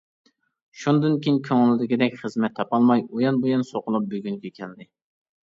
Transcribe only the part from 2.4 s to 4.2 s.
تاپالماي ئۇيان-بۇيان سوقۇلۇپ